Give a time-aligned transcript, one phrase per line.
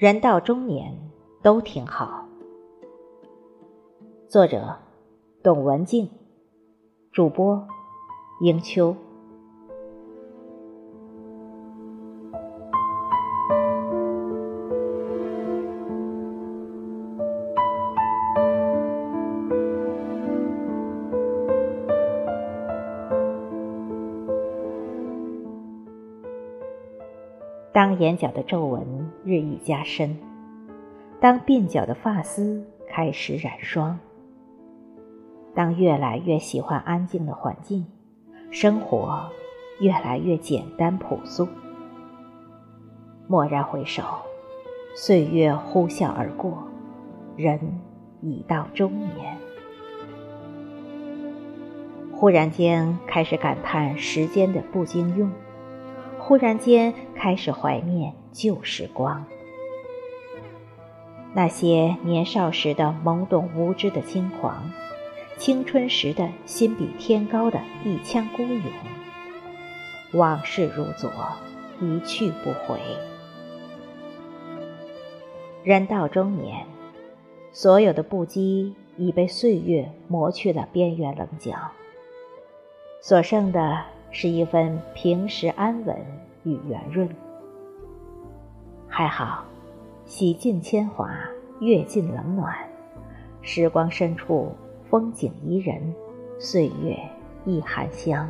[0.00, 0.98] 人到中年
[1.42, 2.26] 都挺好。
[4.26, 4.78] 作者：
[5.42, 6.08] 董文静，
[7.12, 7.68] 主播：
[8.40, 8.96] 迎秋。
[27.80, 30.18] 当眼角的皱纹日益加深，
[31.18, 33.98] 当鬓角的发丝开始染霜，
[35.54, 37.86] 当越来越喜欢安静的环境，
[38.50, 39.30] 生活
[39.80, 41.48] 越来越简单朴素，
[43.28, 44.02] 蓦然回首，
[44.94, 46.62] 岁月呼啸而过，
[47.34, 47.80] 人
[48.20, 49.38] 已到中年，
[52.12, 55.30] 忽然间开始感叹时间的不经用。
[56.30, 59.24] 忽然间开始怀念旧时光，
[61.34, 64.70] 那些年少时的懵懂无知的轻狂，
[65.36, 68.62] 青春时的心比天高的一腔孤勇。
[70.12, 71.10] 往事如昨，
[71.80, 72.78] 一去不回。
[75.64, 76.64] 人到中年，
[77.50, 81.72] 所有的不羁已被岁月磨去了边缘棱角，
[83.00, 83.80] 所剩的。
[84.10, 85.96] 是一份平时安稳
[86.42, 87.08] 与圆润，
[88.88, 89.44] 还好，
[90.04, 91.10] 洗尽铅华，
[91.60, 92.54] 阅尽冷暖，
[93.40, 94.52] 时光深处，
[94.88, 95.94] 风景宜人，
[96.38, 96.98] 岁月
[97.44, 98.28] 亦含香。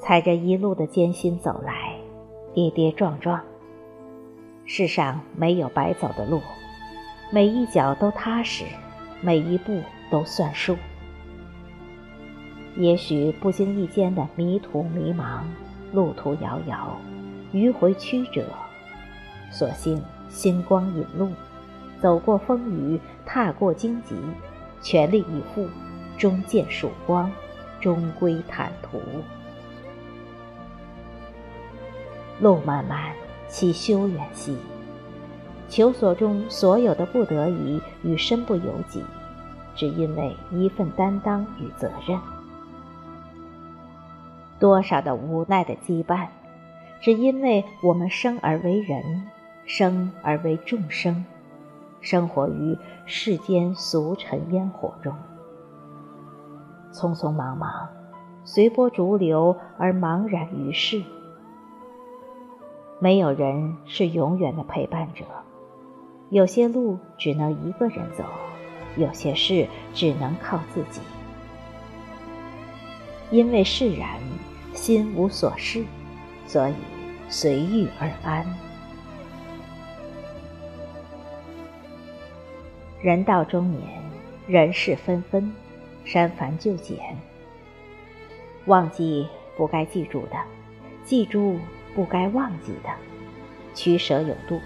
[0.00, 1.94] 踩着一路的艰辛走来，
[2.52, 3.40] 跌跌撞撞，
[4.64, 6.40] 世上没有白走的路，
[7.30, 8.64] 每一脚都踏实，
[9.20, 10.74] 每一步都算数。
[12.80, 15.42] 也许不经意间的迷途迷茫，
[15.92, 16.96] 路途遥遥，
[17.52, 18.42] 迂回曲折，
[19.52, 21.30] 所幸星光引路，
[22.00, 24.14] 走过风雨，踏过荆棘，
[24.80, 25.68] 全力以赴，
[26.16, 27.30] 终见曙光，
[27.82, 28.98] 终归坦途。
[32.40, 33.12] 路漫漫
[33.46, 34.56] 其修远兮，
[35.68, 39.04] 求索中所有的不得已与身不由己，
[39.76, 42.18] 只因为一份担当与责任。
[44.60, 46.28] 多少的无奈的羁绊，
[47.00, 49.26] 只因为我们生而为人，
[49.64, 51.24] 生而为众生，
[52.02, 52.76] 生活于
[53.06, 55.14] 世间俗尘烟火中，
[56.92, 57.88] 匆匆忙忙，
[58.44, 61.02] 随波逐流而茫然于世。
[62.98, 65.24] 没有人是永远的陪伴者，
[66.28, 68.24] 有些路只能一个人走，
[68.98, 71.00] 有些事只能靠自己，
[73.30, 74.20] 因为释然。
[74.80, 75.84] 心无所事，
[76.46, 76.74] 所以
[77.28, 78.46] 随遇而安。
[83.02, 83.82] 人到中年，
[84.46, 85.52] 人事纷纷，
[86.02, 86.98] 删繁就简。
[88.64, 90.36] 忘记不该记住的，
[91.04, 91.58] 记住
[91.94, 92.88] 不该忘记的，
[93.74, 94.58] 取舍有度，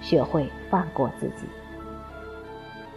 [0.00, 1.44] 学会放过自己。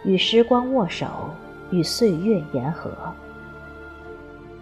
[0.04, 1.34] 与时光握手，
[1.72, 2.92] 与岁月言和。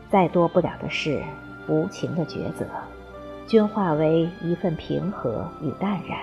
[0.08, 1.22] 再多不了的事。
[1.68, 2.66] 无情的抉择，
[3.46, 6.18] 均化为一份平和与淡然。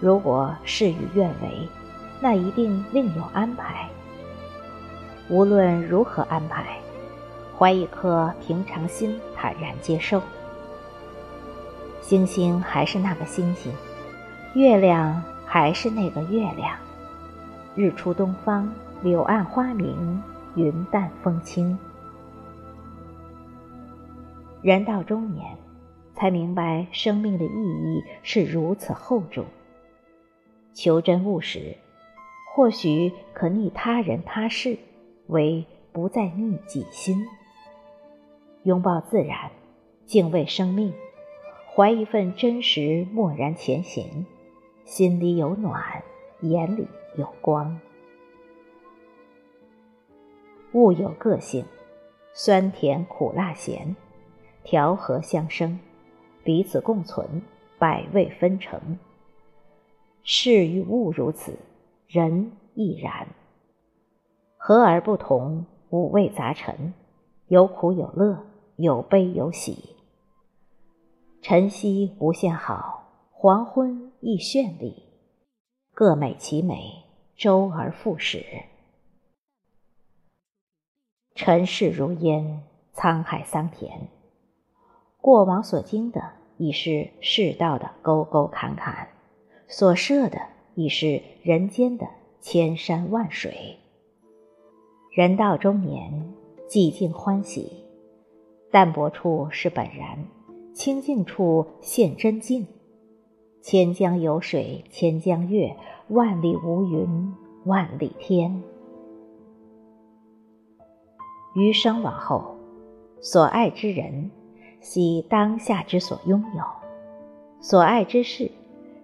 [0.00, 1.68] 如果事与愿违，
[2.20, 3.88] 那一定另有安排。
[5.28, 6.78] 无论如何安排，
[7.58, 10.22] 怀一颗平常心，坦然接受。
[12.00, 13.72] 星星还是那个星星，
[14.54, 16.76] 月亮还是那个月亮。
[17.74, 18.72] 日出东方，
[19.02, 20.22] 柳暗花明，
[20.54, 21.78] 云淡风轻。
[24.60, 25.56] 人到中年，
[26.14, 29.44] 才明白生命的意义是如此厚重。
[30.72, 31.76] 求真务实，
[32.52, 34.76] 或许可逆他人他事，
[35.28, 37.24] 唯不再逆己心。
[38.64, 39.50] 拥抱自然，
[40.06, 40.92] 敬畏生命，
[41.72, 44.26] 怀一份真实，默然前行，
[44.84, 46.02] 心里有暖，
[46.40, 47.80] 眼里有光。
[50.72, 51.64] 物有个性，
[52.32, 53.94] 酸甜苦辣咸。
[54.64, 55.78] 调和相生，
[56.44, 57.42] 彼此共存，
[57.78, 58.98] 百味纷呈。
[60.22, 61.58] 事与物如此，
[62.06, 63.28] 人亦然。
[64.56, 66.92] 和而不同，五味杂陈，
[67.46, 68.44] 有苦有乐，
[68.76, 69.96] 有悲有喜。
[71.40, 75.04] 晨曦无限好，黄昏亦绚丽，
[75.94, 77.04] 各美其美，
[77.36, 78.44] 周而复始。
[81.34, 82.64] 尘世如烟，
[82.94, 84.08] 沧海桑田。
[85.20, 86.22] 过往所经的，
[86.56, 89.08] 已是世道的沟沟坎坎，
[89.66, 90.40] 所涉的
[90.74, 92.06] 已是人间的
[92.40, 93.76] 千山万水。
[95.12, 96.32] 人到中年，
[96.68, 97.84] 寂静欢喜，
[98.70, 100.24] 淡泊处是本然，
[100.72, 102.66] 清净处现真境。
[103.60, 105.76] 千江有水千江月，
[106.08, 107.34] 万里无云
[107.64, 108.62] 万里天。
[111.56, 112.54] 余生往后，
[113.20, 114.30] 所爱之人，
[114.80, 116.62] 惜当下之所拥有；
[117.60, 118.50] 所爱之事，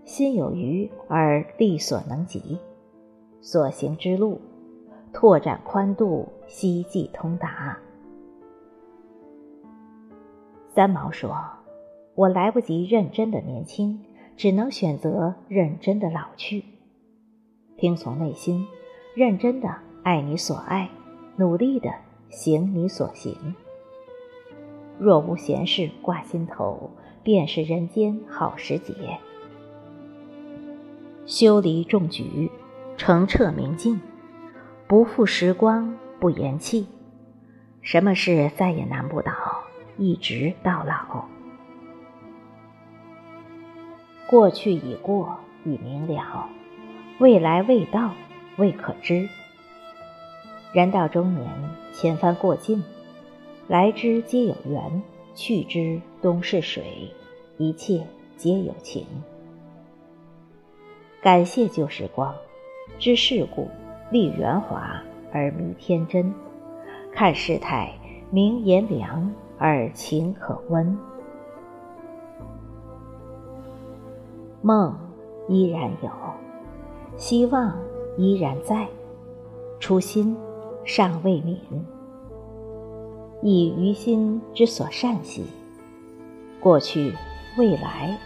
[0.05, 2.59] 心有余而力所能及；
[3.41, 4.41] 所行之路，
[5.13, 7.79] 拓展宽度，希冀通达。
[10.69, 11.37] 三毛说
[12.15, 14.05] ：“我来不及认真的年轻。”
[14.37, 16.65] 只能选择认真的老去，
[17.77, 18.67] 听从内心，
[19.15, 19.73] 认真的
[20.03, 20.91] 爱你所爱，
[21.37, 21.89] 努力的
[22.29, 23.55] 行你所行。
[24.99, 26.91] 若无闲事挂心头，
[27.23, 28.95] 便是人间好时节。
[31.27, 32.51] 修篱种菊，
[32.97, 34.01] 澄澈明净，
[34.87, 36.87] 不负时光，不言弃。
[37.81, 39.33] 什么事再也难不倒，
[39.99, 41.27] 一直到老。
[44.27, 46.49] 过去已过，已明了；
[47.19, 48.13] 未来未到，
[48.57, 49.29] 未可知。
[50.73, 51.47] 人到中年，
[51.93, 52.83] 千帆过尽，
[53.67, 55.03] 来之皆有缘，
[55.35, 57.11] 去之东逝水，
[57.57, 58.07] 一切
[58.37, 59.07] 皆有情。
[61.23, 62.35] 感谢旧时光，
[62.99, 63.67] 知世故，
[64.11, 65.03] 立圆滑
[65.33, 66.31] 而弥天真；
[67.11, 67.91] 看世态，
[68.31, 70.99] 明炎凉而情可温。
[74.61, 74.95] 梦
[75.49, 76.11] 依然有，
[77.17, 77.75] 希望
[78.19, 78.87] 依然在，
[79.81, 80.37] 初心
[80.85, 81.57] 尚未泯。
[83.47, 85.45] 以余心之所善兮，
[86.61, 87.13] 过去
[87.59, 88.19] 未来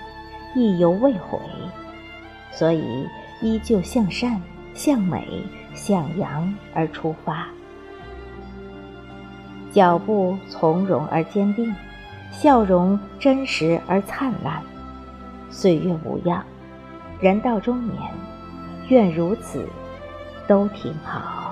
[0.55, 1.41] 亦犹未悔，
[2.53, 3.05] 所以
[3.43, 4.41] 依旧向善、
[4.75, 5.43] 向美、
[5.75, 7.49] 向阳而出发，
[9.73, 11.75] 脚步从容而坚定，
[12.31, 14.63] 笑容真实而灿烂。
[15.51, 16.45] 岁月无恙，
[17.19, 18.01] 人到中年，
[18.87, 19.67] 愿如此，
[20.47, 21.48] 都挺好。